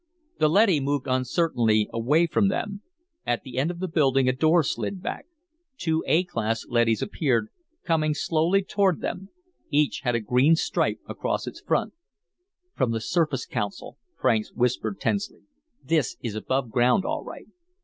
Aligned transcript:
The 0.39 0.49
leady 0.49 0.79
moved 0.79 1.05
uncertainly 1.05 1.87
away 1.93 2.25
from 2.25 2.47
them. 2.47 2.81
At 3.23 3.43
the 3.43 3.59
end 3.59 3.69
of 3.69 3.77
the 3.77 3.87
building, 3.87 4.27
a 4.27 4.31
door 4.31 4.63
slid 4.63 4.99
back. 5.03 5.27
Two 5.77 6.03
A 6.07 6.23
class 6.23 6.65
leadys 6.65 7.03
appeared, 7.03 7.49
coming 7.83 8.15
slowly 8.15 8.63
toward 8.63 9.01
them. 9.01 9.29
Each 9.69 9.99
had 9.99 10.15
a 10.15 10.19
green 10.19 10.55
stripe 10.55 11.01
across 11.07 11.45
its 11.45 11.61
front. 11.61 11.93
"From 12.75 12.89
the 12.89 12.99
Surface 12.99 13.45
Council," 13.45 13.99
Franks 14.19 14.51
whispered 14.53 14.99
tensely. 14.99 15.41
"This 15.83 16.17
is 16.21 16.33
above 16.33 16.71
ground, 16.71 17.05
all 17.05 17.23
right. 17.23 17.49